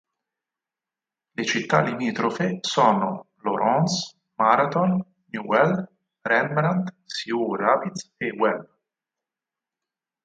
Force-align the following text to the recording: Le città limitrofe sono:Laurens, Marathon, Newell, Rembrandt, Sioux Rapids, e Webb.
Le 1.33 1.45
città 1.45 1.83
limitrofe 1.83 2.57
sono:Laurens, 2.61 4.17
Marathon, 4.33 4.99
Newell, 5.27 5.87
Rembrandt, 6.21 6.91
Sioux 7.05 7.53
Rapids, 7.55 8.11
e 8.17 8.31
Webb. 8.31 8.63